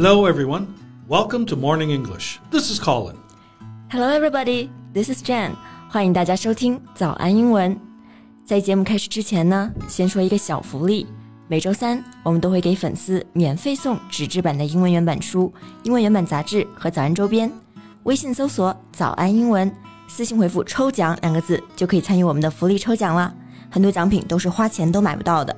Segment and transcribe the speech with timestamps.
[0.00, 0.66] Hello, everyone.
[1.08, 2.38] Welcome to Morning English.
[2.50, 3.16] This is Colin.
[3.90, 4.68] Hello, everybody.
[4.92, 5.52] This is Jan.
[5.88, 7.78] 欢迎大家收听早安英文。
[8.44, 11.06] 在节目开始之前呢，先说一个小福利。
[11.48, 15.52] 每周三，我们都会给粉丝免费送纸质版的英文原版书、
[15.84, 17.50] 英文原版杂志和早安周边。
[18.02, 19.72] 微信搜索“早安英文”，
[20.08, 23.32] 私信回复“抽奖”两个字，就可以参与我们的福利抽奖啦。
[23.70, 25.54] 很多奖品都是花钱都买不到的。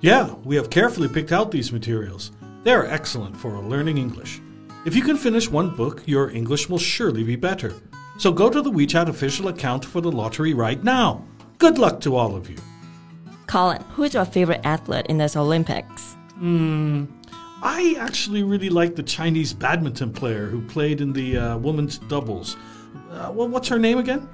[0.00, 2.28] Yeah, we have carefully picked out these materials.
[2.63, 4.39] They are excellent for learning English.
[4.85, 7.73] If you can finish one book, your English will surely be better.
[8.17, 11.25] So go to the WeChat official account for the lottery right now.
[11.57, 12.57] Good luck to all of you.
[13.47, 16.13] Colin, who is your favorite athlete in this Olympics?
[16.35, 17.05] Hmm,
[17.61, 22.57] I actually really like the Chinese badminton player who played in the uh, women's doubles.
[23.09, 24.27] Uh, well, what's her name again?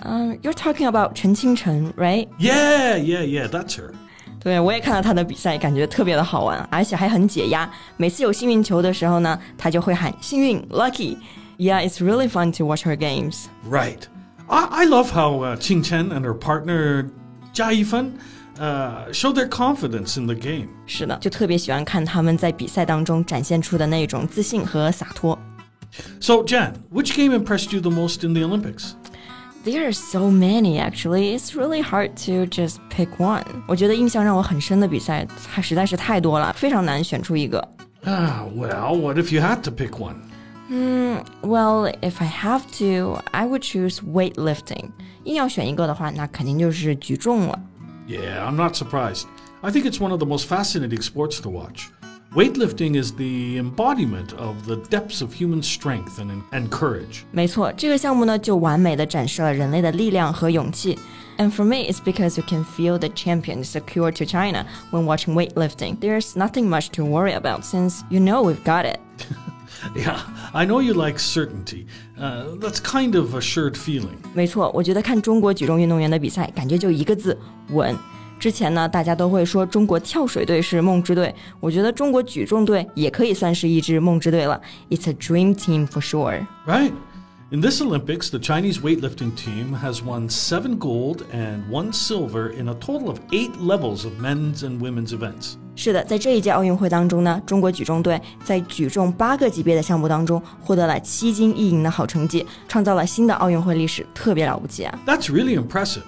[0.00, 2.28] Um, you're talking about Chen Qingchen, right?
[2.38, 3.94] Yeah, yeah, yeah, that's her.
[4.39, 7.69] 对，我也看到他的比赛，感觉特别的好玩，而且还很解压。
[7.95, 13.45] 每次有幸运球的时候呢，他就会喊幸运 （lucky）。Yeah, it's really fun to watch her games.
[13.69, 13.99] Right.
[14.47, 17.09] I, I love how uh, Qing Chen and her partner
[17.53, 18.13] Jia Yifan
[18.59, 20.67] uh, show their confidence in the game.
[20.87, 25.37] 是的，就特别喜欢看他们在比赛当中展现出的那种自信和洒脱。
[26.19, 28.93] So, Jan, which game impressed you the most in the Olympics?
[29.67, 31.35] There are so many actually.
[31.35, 33.45] It's really hard to just pick one.
[33.67, 37.65] 我觉得印象让我很深的比赛，它实在是太多了，非常难选出一个。
[38.03, 40.15] Ah, well, what if you had to pick one?
[40.67, 44.91] Hmm, well, if I have to, I would choose weightlifting.
[45.23, 47.59] 硬要选一个的话，那肯定就是举重了。
[48.07, 49.23] yeah, I'm not surprised.
[49.61, 51.87] I think it's one of the most fascinating sports to watch.
[52.35, 57.25] Weightlifting is the embodiment of the depths of human strength and, and courage.
[57.31, 60.97] 没错，这个项目呢就完美的展示了人类的力量和勇气。
[61.37, 65.99] And for me, it's because you can feel the champion secure to China when watching weightlifting.
[65.99, 68.99] There's nothing much to worry about since you know we've got it.
[69.95, 70.19] yeah,
[70.53, 71.85] I know you like certainty.
[72.19, 74.17] Uh, that's kind of a assured feeling.
[74.33, 77.37] 没错，我觉得看中国举重运动员的比赛，感觉就一个字
[77.69, 77.95] 稳。
[78.39, 84.59] 之前呢，大家都会说中国跳水队是梦之队，我觉得中国举重队也可以算是一支梦之队了。
[84.89, 86.45] It's a dream team for sure.
[86.67, 86.91] Right.
[87.51, 92.67] In this Olympics, the Chinese weightlifting team has won seven gold and one silver in
[92.67, 95.53] a total of eight levels of men's and women's events.
[95.75, 104.99] 是的，在这一届奥运会当中呢，中国举重队在举重八个级别的项目当中获得了七金一银的好成绩，创造了新的奥运会历史，特别了不起啊！
[105.05, 106.01] That's really impressive.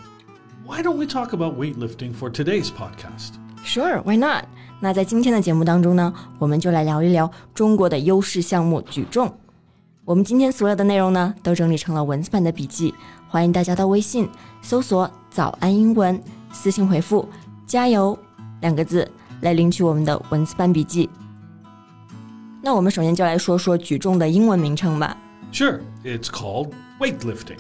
[0.70, 3.34] Why don't we talk about weightlifting for today's podcast?
[3.64, 4.46] Sure, why not?
[4.80, 9.38] 那在今天的节目当中呢，我们就来聊一聊中国的优势项目举重。
[10.04, 12.94] 我们今天所有的内容呢，都整理成了文字版的笔记，
[13.28, 14.30] 欢迎大家到微信
[14.62, 16.22] 搜索“早安英文”，
[16.52, 17.28] 私信回复“
[17.66, 18.18] 加油”
[18.62, 19.10] 两个字。
[19.42, 21.10] 来领取我们的文字版笔记。
[22.64, 25.16] 那我们首先就来说说举重的英文名称吧。
[25.52, 27.60] Sure, it's called weightlifting.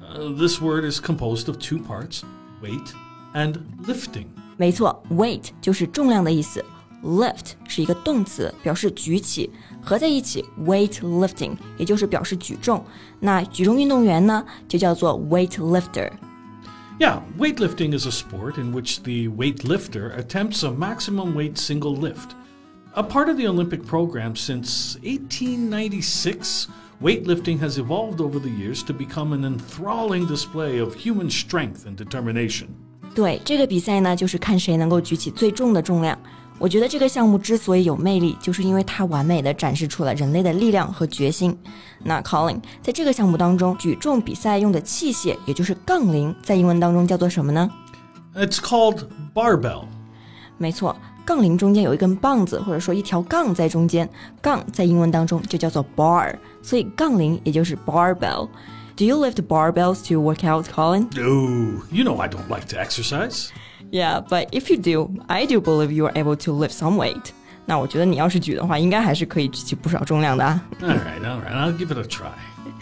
[0.00, 2.22] Uh, this word is composed of two parts,
[2.62, 2.92] weight
[3.34, 4.26] and lifting.
[4.56, 6.64] 没错，weight 就是重量的意思，
[7.04, 9.50] lift 是一个动词，表示举起，
[9.80, 12.84] 合在一起 weightlifting 也就是表示举重。
[13.20, 22.30] 那举重运动员呢，就叫做 weightlifter。yeah, weightlifting is a sport in which the weightlifter attempts a maximum weight single lift.
[22.94, 26.66] A part of the Olympic program since 1896,
[27.00, 31.96] weightlifting has evolved over the years to become an enthralling display of human strength and
[31.96, 32.66] determination.
[33.14, 36.18] 对，这个比赛呢，就是看谁能够举起最重的重量。
[36.58, 41.56] 我觉得这个项目之所以有魅力，就是因为它完美的展示出了人类的力量和决心。
[42.02, 47.70] 那 Colin 在这个项目当中，举重比赛用的器械，也就是杠铃，在英文当中叫做什么呢？
[48.34, 49.84] It's called barbell。
[50.62, 54.08] 没错，杠铃中间有一根棒子，或者说一条杠在中间，
[54.40, 61.06] 杠在英文当中就叫做 bar，所以杠铃也就是 barbell。Do you lift barbells to work out, Colin?
[61.14, 63.50] No, you know I don't like to exercise.
[63.92, 67.30] Yeah, but if you do, I do believe you are able to lift some weight.
[67.64, 70.60] 那我觉得你要是举的话，应该还是可以举起不少重量的啊。
[70.80, 72.32] All right, all right, I'll give it a try.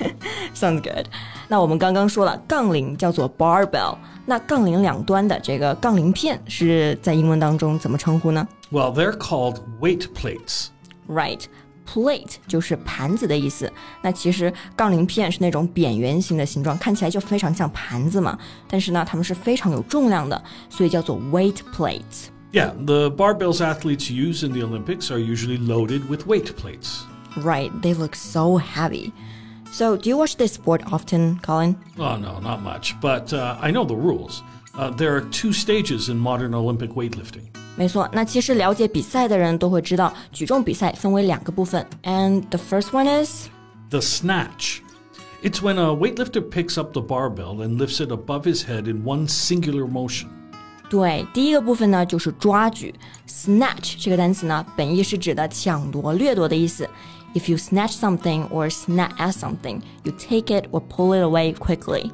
[0.55, 1.07] Sounds good.
[1.49, 8.47] 那我们刚刚说了，杠铃叫做 barbell，那杠铃两端的这个杠铃片是在英文当中怎么称呼呢？
[8.71, 10.69] Well, they're called weight plates.
[11.09, 11.43] Right.
[11.89, 13.73] Plate 就是盘子的意思。
[14.03, 18.37] 那其实杠铃片是那种扁圆形的形状，看起来就非常像盘子嘛。
[18.67, 27.03] 但是呢，它们是非常有重量的，所以叫做 weight plates。Yeah, the barbells athletes use in the Olympics are usually loaded with weight plates.
[27.37, 29.13] Right, they look so heavy.
[29.73, 31.77] So, do you watch this sport often, Colin?
[31.99, 32.95] Oh, no, not much.
[33.01, 34.43] But uh, I know the rules.
[34.79, 37.43] Uh, there are two stages in modern Olympic weightlifting.
[37.77, 43.49] 没错，那其实了解比赛的人都会知道，举重比赛分为两个部分，and the first one is
[43.91, 44.79] the snatch.
[45.43, 49.05] It's when a weightlifter picks up the barbell and lifts it above his head in
[49.05, 50.29] one singular motion.
[50.89, 52.95] 对，第一个部分呢就是抓举，
[53.29, 56.89] snatch 这个单词呢本意是指的抢夺、掠夺的意思。
[57.35, 61.55] If you snatch something or snap at something, you take it or pull it away
[61.55, 62.11] quickly.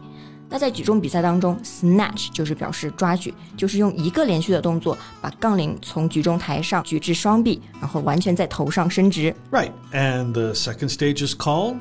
[0.49, 9.35] 那在举重比赛当中，snatch 就是表示抓举，就是用一个连续的动作把杠铃从举重台上举至双臂，然后完全在头上伸直。
[9.51, 11.79] Right, and the second stage is called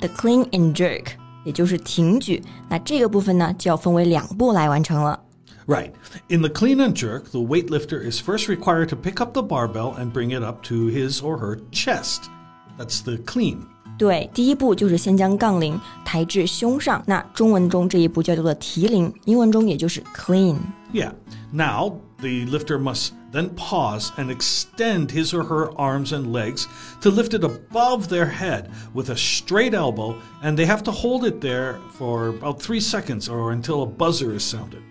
[0.00, 1.08] the clean and jerk，
[1.44, 2.42] 也就是挺举。
[2.70, 5.20] 那这个部分呢，就要分为两步来完成了。
[5.66, 5.90] Right.
[6.28, 9.94] In the clean and jerk, the weightlifter is first required to pick up the barbell
[9.98, 12.30] and bring it up to his or her chest.
[12.80, 13.58] That's the clean.
[13.98, 17.02] 对，第一步就是先将杠铃抬至胸上。
[17.06, 21.12] 那中文中这一步叫做提铃，英文中也就是 clean。Yeah.
[21.50, 26.66] Now the lifter must then pause and extend his or her arms and legs
[27.00, 31.24] to lift it above their head with a straight elbow, and they have to hold
[31.24, 34.82] it there for about three seconds or until a buzzer is sounded.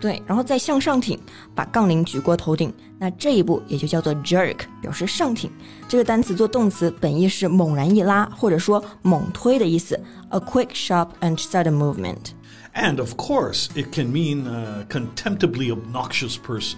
[0.00, 1.18] 对，然后再向上挺，
[1.54, 2.72] 把杠铃举过头顶。
[2.98, 5.50] 那这一步也就叫做 jerk，表示上挺。
[5.88, 9.98] 这个单词做动词本意是猛然一拉，或者说猛推的意思，
[10.30, 16.76] a quick, sharp and sudden movement。And of course, it can mean a contemptibly obnoxious person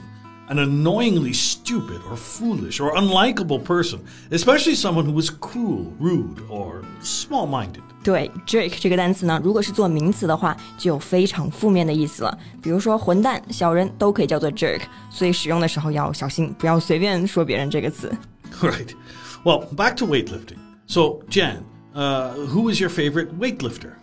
[0.49, 3.99] an annoyingly stupid or foolish or unlikable person,
[4.31, 7.81] especially someone who is cruel, rude, or small-minded.
[8.03, 12.37] 对 “jerk” 这个单词呢，如果是做名词的话，就有非常负面的意思了。
[12.61, 18.11] 比如说混蛋、小人都可以叫做 “jerk”，所以使用的时候要小心，不要随便说别人这个词。
[18.61, 18.89] Right.
[19.45, 20.57] Well, back to weightlifting.
[20.85, 21.63] So, Jan,
[21.95, 23.93] uh, who is your favorite weightlifter?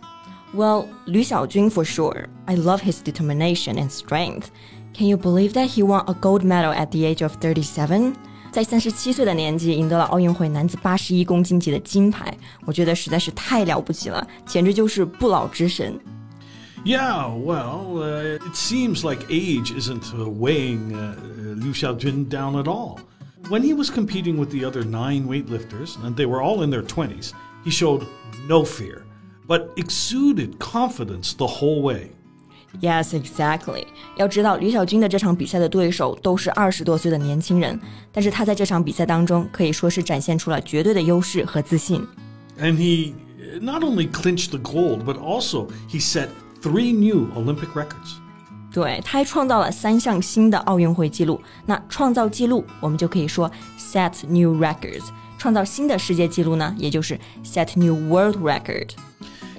[0.53, 2.27] Well, Lu Xiaojun for sure.
[2.45, 4.47] I love his determination and strength.
[4.93, 8.13] Can you believe that he won a gold medal at the age of thirty-seven？
[8.51, 15.97] 在三十七岁的年纪赢得了奥运会男子八十一公斤级的金牌，我觉得实在是太了不起了，简直就是不老之神。
[16.83, 22.67] Yeah, well, uh, it seems like age isn't uh, weighing uh, uh, Lu Xiaojun down at
[22.67, 22.99] all.
[23.49, 26.83] When he was competing with the other nine weightlifters, and they were all in their
[26.83, 27.33] 20s,
[27.63, 28.05] he showed
[28.49, 29.03] no fear,
[29.47, 32.11] but exuded confidence the whole way.
[32.79, 33.85] Yes, exactly。
[34.15, 37.79] 要知道，吕小军的这场比赛的对手都是二十多岁的年轻人，
[38.11, 42.07] 但是他在这场比赛当中可以说是展现出了绝对的优势和自信。
[42.57, 46.29] And he uh, not only clinched the gold, but also he set
[46.61, 48.17] three new Olympic records.
[48.73, 51.41] 对，他还创造了三项新的奥运会纪录。
[51.65, 55.03] 那创造纪录，我们就可以说 set new records。
[55.37, 58.91] 创造新的世界纪录呢，也就是 set new world record。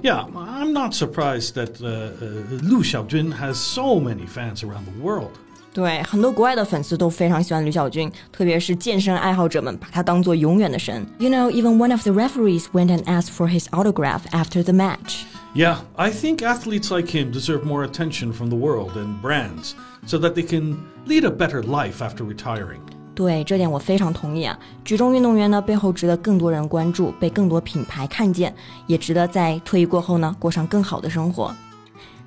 [0.01, 5.01] yeah, I'm not surprised that uh, uh, Lu Xiaojun has so many fans around the
[5.01, 5.31] world.
[5.73, 11.05] 对，很多国外的粉丝都非常喜欢吕小军，特别是健身爱好者们把他当做永远的神。
[11.19, 15.25] You know, even one of the referees went and asked for his autograph after the match.
[15.53, 19.75] Yeah, I think athletes like him deserve more attention from the world and brands
[20.07, 22.81] so that they can lead a better life after retiring.
[23.14, 24.58] 对这点我非常同意啊！
[24.84, 28.54] 举重运动员呢背后值得更多人关注，被更多品牌看见，
[28.86, 31.54] 也值得在退役过后呢过上更好的生活。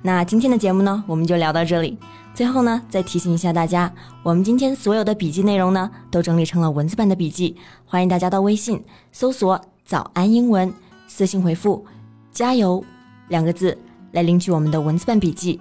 [0.02, 1.98] 那今天的节目呢我们就聊到这里。
[2.34, 3.92] 最后呢再提醒一下大家，
[4.22, 10.72] 我们今天所有的笔记内容呢都整理成了文字版的笔记，欢迎大家到微信搜索“早安英文”，
[11.08, 11.84] 私信回复
[12.30, 12.84] “加油”
[13.28, 13.76] 两个字
[14.12, 15.58] 来领取我们的文字版笔记。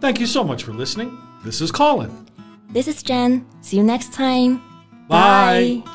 [0.00, 1.10] Thank you so much for listening.
[1.44, 2.10] This is Colin.
[2.69, 3.45] This is Jen.
[3.61, 4.61] See you next time.
[5.07, 5.81] Bye.
[5.85, 5.91] Bye.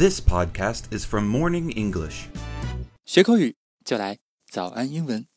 [0.00, 2.30] This podcast is from Morning English.
[3.04, 4.16] 学口语就来
[4.50, 5.30] 早安英文。